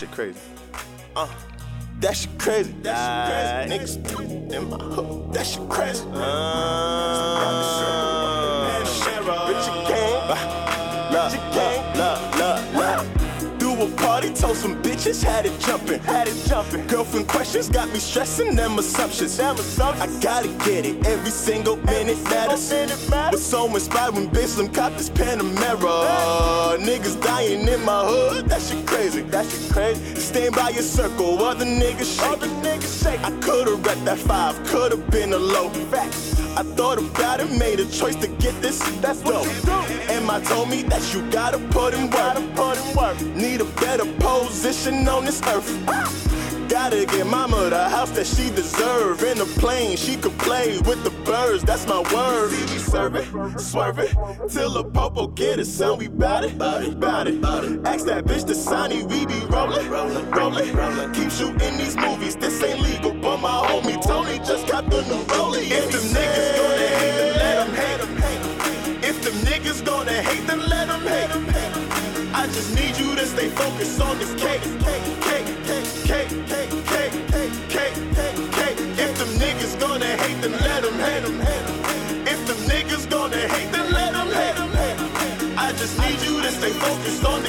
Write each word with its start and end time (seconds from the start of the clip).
shit 0.00 0.10
crazy. 0.12 0.40
Uh, 1.14 1.28
that 1.98 2.16
shit 2.16 2.38
crazy. 2.38 2.72
That 2.82 3.68
shit 3.68 3.76
crazy. 3.76 3.98
Niggas 4.00 4.52
in 4.54 4.70
my 4.70 4.78
hood. 4.78 5.34
That 5.34 5.44
shit 5.44 5.68
crazy. 5.68 6.04
Uh, 6.06 7.40
Richard 9.48 9.84
Gang. 9.88 10.20
Look, 11.10 11.32
look, 11.96 12.20
look, 12.40 12.60
look. 12.74 13.58
Do 13.58 13.68
a 13.72 13.88
told 14.34 14.56
some 14.56 14.82
bitches, 14.82 15.22
had 15.22 15.46
it 15.46 15.58
jumping. 15.60 16.00
Had 16.00 16.28
it 16.28 16.36
jumping. 16.46 16.86
Girlfriend 16.86 17.28
questions 17.28 17.68
got 17.68 17.88
me 17.92 17.98
stressing 17.98 18.54
them 18.54 18.78
assumptions. 18.78 19.36
Them 19.36 19.56
assumptions. 19.56 20.16
I 20.16 20.20
gotta 20.20 20.48
get 20.64 20.86
it. 20.86 21.06
Every 21.06 21.30
single 21.30 21.76
minute 21.76 22.22
matters. 22.24 22.72
Was 23.32 23.44
so 23.44 23.66
inspired 23.66 24.14
when 24.14 24.32
Slim 24.34 24.68
copped 24.68 24.98
this 24.98 25.10
Panamera. 25.10 26.78
Niggas 26.78 27.22
dying 27.22 27.68
in 27.68 27.84
my 27.84 28.04
hood. 28.04 28.48
That 28.48 28.62
shit 28.62 28.86
crazy. 28.86 29.22
That 29.22 29.46
shit 29.46 29.72
crazy. 29.72 30.14
Stand 30.16 30.54
by 30.54 30.70
your 30.70 30.82
circle. 30.82 31.42
Other 31.42 31.64
niggas 31.64 32.18
shake. 32.18 32.30
Other 32.30 32.48
niggas 32.64 33.02
shake. 33.02 33.20
I 33.20 33.30
could've 33.40 33.84
wrecked 33.84 34.04
that 34.04 34.18
five. 34.18 34.62
Could've 34.66 35.10
been 35.10 35.32
a 35.32 35.38
low. 35.38 35.70
Facts. 35.90 36.30
I 36.56 36.64
thought 36.64 36.98
about 36.98 37.40
it, 37.40 37.50
made 37.52 37.78
a 37.78 37.86
choice 37.86 38.16
to 38.16 38.26
get 38.26 38.60
this. 38.60 38.80
That's 39.00 39.22
dope. 39.22 39.46
And 40.10 40.26
my 40.26 40.40
told 40.40 40.68
me 40.68 40.82
that 40.84 41.14
you 41.14 41.22
gotta 41.30 41.58
put 41.70 41.94
in 41.94 42.10
work. 42.10 42.34
Put 42.56 42.76
in 42.76 42.96
work. 42.96 43.20
Need 43.36 43.60
a 43.60 43.64
better 43.80 44.04
position 44.20 45.08
on 45.08 45.24
this 45.24 45.42
earth. 45.48 46.20
Gotta 46.68 47.04
get 47.04 47.26
mama 47.26 47.68
the 47.68 47.88
house 47.88 48.12
that 48.12 48.28
she 48.28 48.48
deserve. 48.50 49.24
In 49.24 49.40
a 49.40 49.44
plane, 49.44 49.96
she 49.96 50.16
could 50.16 50.38
play 50.38 50.78
with 50.86 51.02
the 51.02 51.10
birds. 51.24 51.64
That's 51.64 51.84
my 51.88 51.98
word. 52.14 52.50
See 52.52 52.72
me 52.72 52.78
serve 52.78 53.16
it, 53.16 53.58
swerve 53.58 53.98
it, 53.98 54.14
till 54.48 54.70
the 54.70 54.84
popo 54.84 55.26
get 55.26 55.58
it, 55.58 55.64
son. 55.64 55.98
We 55.98 56.06
bout 56.06 56.44
it, 56.44 56.56
bout 56.56 56.84
it, 56.84 57.00
bout 57.00 57.26
it. 57.26 57.44
Ask 57.84 58.06
that 58.06 58.24
bitch 58.24 58.46
to 58.46 58.54
sign 58.54 58.92
it. 58.92 59.04
We 59.06 59.26
be 59.26 59.40
rolling, 59.46 59.90
rolling, 59.90 60.30
rolling. 60.30 61.12
Keep 61.12 61.30
shooting 61.32 61.76
these 61.76 61.96
movies. 61.96 62.36
This 62.36 62.62
ain't 62.62 62.80
legal, 62.80 63.14
but 63.14 63.38
my 63.38 63.66
homie 63.66 64.00
Tony 64.00 64.38
just 64.38 64.68
got 64.68 64.88
the 64.88 65.02
new 65.02 65.24
rollie. 65.34 65.68
If 65.70 65.90
them 65.90 66.02
niggas 66.14 66.59
focused 73.80 74.00
on 74.02 74.18
this 74.18 74.34
cake, 74.34 74.60
cake, 74.60 75.20
cake, 75.22 75.46
cake, 75.64 75.88
cake, 76.04 76.28
cake, 76.46 76.70
cake, 76.86 77.54
cake, 77.68 77.94
cake, 78.14 78.52
cake. 78.52 78.78
If 78.98 79.18
them 79.18 79.28
niggas 79.40 79.80
gonna 79.80 80.04
hate, 80.04 80.40
then 80.42 80.52
let 80.52 80.82
them 80.82 80.98
hate 80.98 81.22
them. 81.22 81.40
If 82.26 82.46
them 82.46 82.58
niggas 82.68 83.08
gonna 83.08 83.36
hate, 83.36 83.72
then 83.72 83.90
let 83.92 84.12
them 84.12 84.28
hate 84.28 84.56
them. 84.56 85.58
I 85.58 85.72
just 85.72 85.98
need 85.98 86.20
you 86.20 86.42
to 86.42 86.50
stay 86.52 86.70
focused 86.72 87.24
on 87.24 87.39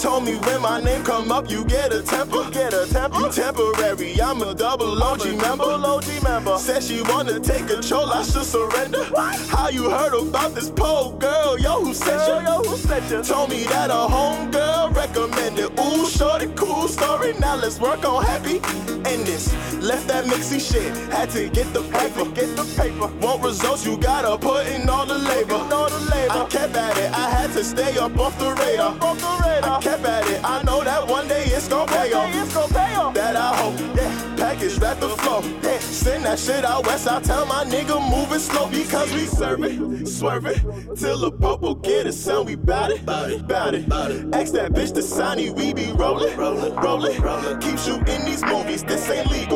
told 0.00 0.24
me 0.24 0.36
when 0.36 0.62
my 0.62 0.80
name 0.80 1.04
come 1.04 1.30
up, 1.30 1.50
you 1.50 1.64
get 1.64 1.92
a 1.92 2.02
temper. 2.02 2.50
Get 2.50 2.72
a 2.72 2.86
temper. 2.90 3.18
You 3.18 3.30
temporary. 3.30 4.20
I'm 4.20 4.40
a 4.42 4.54
double 4.54 5.02
OG 5.02 5.36
member. 5.36 5.64
OG 5.64 6.22
member. 6.22 6.56
Said 6.58 6.82
she 6.82 7.02
wanna 7.02 7.38
take 7.38 7.68
control, 7.68 8.10
I 8.10 8.22
should 8.22 8.44
surrender. 8.44 9.04
How 9.48 9.68
you 9.68 9.90
heard 9.90 10.14
about 10.14 10.54
this 10.54 10.70
pole, 10.70 11.12
girl? 11.12 11.58
Yo, 11.58 11.84
who 11.84 11.92
sent 11.92 12.20
you? 12.28 12.48
Yo, 12.48 12.62
who 12.62 12.76
sent 12.76 13.10
you? 13.10 13.22
Told 13.22 13.50
me 13.50 13.64
that 13.64 13.90
a 13.90 14.02
home 14.16 14.50
girl 14.50 14.90
recommended. 14.90 15.70
Ooh, 15.78 16.06
shorty, 16.06 16.46
cool 16.56 16.88
story. 16.88 17.34
Now 17.34 17.56
let's 17.56 17.78
work 17.78 18.04
on 18.04 18.24
happy 18.24 18.60
endings. 19.04 19.52
Left 19.80 20.06
that 20.08 20.24
mixy 20.24 20.60
shit. 20.60 20.94
Had 21.12 21.30
to 21.30 21.48
get 21.48 21.72
the 21.72 21.82
paper. 21.82 22.24
Get 22.30 22.56
the 22.56 22.64
paper. 22.76 23.08
Want 23.20 23.42
results? 23.42 23.84
You 23.84 23.96
gotta 23.98 24.38
put 24.38 24.66
in 24.66 24.88
all 24.88 25.06
the 25.06 25.18
labor. 25.18 25.54
All 25.54 25.88
the 25.88 26.00
labor. 26.12 26.32
I 26.32 26.46
kept 26.48 26.76
at 26.76 26.96
it. 26.98 27.12
I 27.12 27.30
had 27.30 27.52
to 27.52 27.64
stay 27.64 27.98
up 27.98 28.18
off 28.18 28.38
the 28.38 28.52
radar. 28.54 28.96
Off 29.00 29.18
the 29.18 29.32
radar. 29.44 29.80
I 29.90 29.94
kept 29.94 30.06
at 30.06 30.30
it. 30.30 30.44
I 30.44 30.62
know 30.62 30.84
that 30.84 31.08
one 31.08 31.26
day 31.26 31.42
it's 31.46 31.66
gonna 31.66 31.90
pay 31.90 32.12
off. 32.12 32.32
It's 32.32 32.54
gonna 32.54 32.72
pay 32.72 32.94
off. 32.94 33.14
That 33.14 33.34
I 33.34 33.56
hope. 33.56 33.78
Yeah. 33.96 34.36
Package 34.36 34.78
wrap 34.78 35.00
the 35.00 35.08
flow. 35.08 35.42
Yeah. 35.62 35.78
Send 35.80 36.24
that 36.26 36.38
shit 36.38 36.64
out 36.64 36.86
west. 36.86 37.08
I 37.08 37.20
tell 37.20 37.44
my 37.44 37.64
nigga 37.64 37.98
move 38.08 38.32
it 38.32 38.40
slow 38.40 38.68
because 38.68 39.12
we 39.12 39.26
serve 39.26 39.64
it, 39.64 40.06
swerve 40.06 40.46
it 40.46 40.60
till 40.96 41.18
the 41.18 41.32
popo 41.32 41.74
get 41.74 42.06
it. 42.06 42.12
Son, 42.12 42.46
we 42.46 42.54
bout 42.54 42.92
it, 42.92 43.04
bout 43.04 43.30
it, 43.30 43.48
bout 43.48 43.74
it. 43.74 43.84
Ask 44.32 44.52
that 44.52 44.72
bitch 44.72 44.94
to 44.94 45.02
sign 45.02 45.40
it. 45.40 45.54
We 45.56 45.74
be 45.74 45.92
rolling, 45.92 46.36
rolling, 46.36 46.74
rolling. 46.76 47.58
Keep 47.60 47.78
shooting 47.78 48.24
these 48.24 48.44
movies. 48.44 48.84
This 48.84 49.10
ain't 49.10 49.28
legal, 49.30 49.49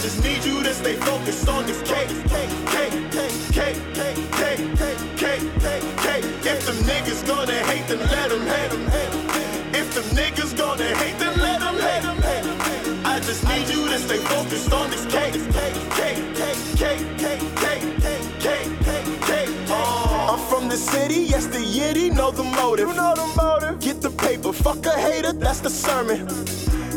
just 0.00 0.24
need 0.24 0.42
you 0.44 0.62
to 0.62 0.72
stay 0.72 0.96
focused 0.96 1.46
on 1.46 1.66
this 1.66 1.82
cake, 1.82 2.08
cake, 2.08 2.48
cake, 2.72 2.90
cake, 3.10 3.36
cake, 3.52 3.76
cake, 3.92 4.16
cake, 4.32 4.76
cake, 4.80 5.16
cake, 5.16 5.44
cake, 5.60 5.96
cake. 5.98 6.24
If 6.42 6.64
them 6.64 6.76
niggas 6.88 7.26
gonna 7.26 7.52
hate, 7.52 7.86
then 7.86 7.98
let 8.08 8.30
them 8.30 8.46
hate 8.46 8.70
them. 8.70 8.80
If 9.74 9.94
them 9.94 10.04
niggas 10.16 10.56
gonna 10.56 10.84
hate, 10.84 11.18
then 11.18 11.38
let 11.38 11.60
them 11.60 11.76
hate 11.76 12.02
them. 12.02 12.16
I 13.04 13.20
just 13.20 13.44
need 13.46 13.68
you 13.68 13.88
to 13.88 13.98
stay 13.98 14.16
focused 14.16 14.72
on 14.72 14.88
this 14.90 15.04
cake, 15.04 15.34
cake, 15.34 15.74
cake, 15.98 16.34
cake, 16.34 16.62
cake, 16.78 17.18
cake, 17.18 17.40
cake, 17.56 17.84
cake, 18.00 18.40
cake, 18.40 18.80
cake, 18.80 19.20
cake. 19.20 19.70
I'm 19.70 20.38
from 20.48 20.68
the 20.70 20.78
city, 20.78 21.20
yes 21.28 21.46
the 21.46 21.58
yitty, 21.58 22.10
know 22.10 22.30
the 22.30 22.44
motive. 22.44 22.88
You 22.88 22.94
know 22.94 23.14
the 23.14 23.26
motive. 23.36 23.80
Get 23.80 24.00
the 24.00 24.10
paper, 24.10 24.54
fuck 24.54 24.86
a 24.86 24.98
hater, 24.98 25.34
that's 25.34 25.60
the 25.60 25.68
sermon. 25.68 26.26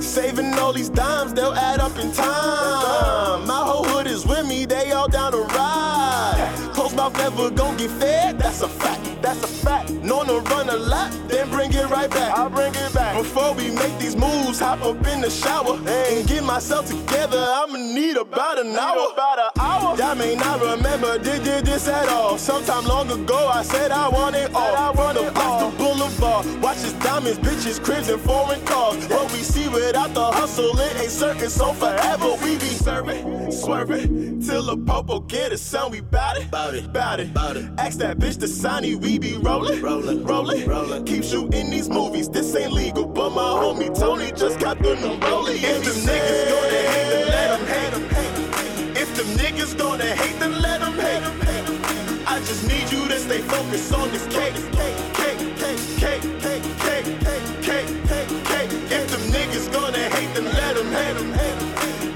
Saving 0.03 0.53
all 0.59 0.73
these 0.73 0.89
dimes, 0.89 1.33
they'll 1.33 1.53
add 1.53 1.79
up 1.79 1.97
in 1.97 2.11
time. 2.11 3.47
My 3.47 3.63
whole 3.65 3.83
hood 3.83 4.05
is 4.05 4.27
with 4.27 4.45
me, 4.45 4.65
they 4.65 4.91
all 4.91 5.07
down 5.07 5.31
to 5.31 5.39
ride. 5.39 6.71
Close 6.73 6.93
mouth 6.93 7.17
never 7.17 7.49
gon' 7.49 7.77
get 7.77 7.89
fed, 7.89 8.37
that's 8.37 8.61
a 8.61 8.67
fact, 8.67 9.01
that's 9.21 9.41
a 9.43 9.47
fact. 9.47 9.89
Known 9.89 10.27
to 10.27 10.39
run 10.51 10.69
a 10.69 10.75
lot, 10.75 11.11
then 11.27 11.49
bring 11.49 11.73
it 11.73 11.89
right 11.89 12.09
back. 12.09 12.37
I'll 12.37 12.49
bring 12.49 12.75
it 12.75 12.93
back. 12.93 13.02
Before 13.23 13.53
we 13.53 13.71
make 13.71 13.97
these 13.99 14.17
moves, 14.17 14.59
hop 14.59 14.83
up 14.83 14.97
in 15.07 15.21
the 15.21 15.29
shower 15.29 15.77
and 15.87 16.27
get 16.27 16.43
myself 16.43 16.87
together. 16.87 17.39
I'ma 17.39 17.77
need 17.77 18.17
about 18.17 18.59
an 18.59 18.75
hour. 18.75 19.13
About 19.13 19.39
an 19.39 19.61
hour. 19.61 19.97
Y'all 19.97 20.15
may 20.15 20.35
not 20.35 20.59
remember, 20.61 21.17
did, 21.19 21.41
did 21.45 21.65
this 21.65 21.87
at 21.87 22.09
all. 22.09 22.37
Sometime 22.37 22.83
long 22.83 23.09
ago, 23.09 23.47
I 23.47 23.63
said 23.63 23.91
I 23.91 24.09
want 24.09 24.35
it 24.35 24.53
all. 24.53 24.75
I 24.75 24.91
want 24.91 25.17
the 25.17 25.31
blocks, 25.31 25.63
the 25.63 25.77
boulevard. 25.77 26.61
Watch 26.61 26.79
his 26.79 26.91
diamonds, 26.93 27.39
bitches, 27.39 27.81
cribs, 27.81 28.09
and 28.09 28.21
foreign 28.21 28.63
cars. 28.65 29.07
What 29.07 29.31
we 29.31 29.39
see 29.39 29.69
without 29.69 30.13
the 30.13 30.25
hustle, 30.25 30.77
it 30.77 30.99
ain't 30.99 31.09
certain. 31.09 31.49
So 31.49 31.71
forever 31.71 32.33
we 32.43 32.55
be 32.55 32.73
serving, 32.75 33.51
swerving 33.53 34.41
till 34.41 34.63
the 34.63 34.75
popo 34.75 35.21
get 35.21 35.53
it. 35.53 35.59
Son, 35.59 35.91
we 35.91 36.01
bout 36.01 36.37
it, 36.37 36.51
bout 36.51 36.75
it, 36.75 36.91
bout 36.91 37.21
it, 37.21 37.33
bout 37.33 37.55
it. 37.55 37.69
Ask 37.77 37.99
that 37.99 38.17
bitch 38.17 38.37
to 38.41 38.49
sign 38.49 38.83
it. 38.83 38.95
We 38.95 39.17
be 39.17 39.37
rolling, 39.37 39.81
rolling, 39.81 40.25
rolling, 40.25 40.67
rolling. 40.67 41.05
Keep 41.05 41.23
shooting 41.23 41.69
these 41.69 41.89
movies. 41.89 42.27
This 42.29 42.53
ain't 42.55 42.73
legal, 42.73 43.12
but 43.13 43.29
my 43.29 43.41
homie 43.41 43.93
Tony 43.97 44.31
just 44.31 44.59
got 44.59 44.77
the 44.79 44.95
rollie. 44.95 45.61
If 45.63 45.83
them 45.83 45.95
niggas 46.07 46.17
gonna 46.49 46.81
hate, 46.93 47.09
then 47.11 47.27
let 47.29 47.47
them 47.53 47.67
hate 47.67 47.91
them. 47.91 48.95
If 48.95 49.15
them 49.15 49.27
niggas 49.37 49.77
gonna 49.77 50.03
hate, 50.05 50.39
then 50.39 50.61
let 50.61 50.79
them 50.81 50.93
hate 50.93 51.21
them. 51.21 52.23
I 52.27 52.39
just 52.39 52.67
need 52.67 52.91
you 52.91 53.07
to 53.07 53.19
stay 53.19 53.39
focused 53.39 53.93
on 53.93 54.09
this 54.11 54.25
cake, 54.27 54.55
cake, 54.71 54.97
cake, 55.13 55.39
cake, 55.57 55.83
cake, 56.01 56.23
cake, 56.41 56.63
cake, 56.85 57.49
cake, 57.61 57.89
cake, 58.09 58.45
cake. 58.51 58.71
If 58.97 59.05
them 59.11 59.23
niggas 59.35 59.71
gonna 59.71 60.09
hate, 60.15 60.33
then 60.33 60.45
let 60.45 60.75
them 60.75 60.91
hate 60.91 61.13
them. 61.13 61.29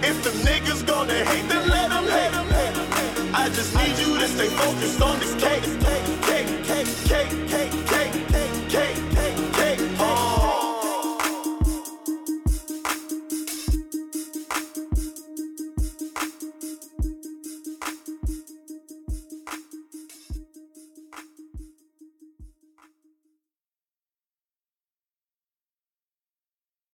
If 0.03 0.23
them 0.23 0.33
niggas 0.49 0.85
gonna 0.85 1.13
hate, 1.13 1.47
then 1.47 1.69
let 1.69 1.89
them 1.89 2.05
hate 2.05 2.31
them. 2.31 2.47
I 3.35 3.49
just 3.49 3.75
need 3.75 3.97
you 3.99 4.17
to 4.17 4.27
stay 4.27 4.47
focused 4.47 5.01
on 5.01 5.19
this 5.19 5.35
cake. 5.35 5.96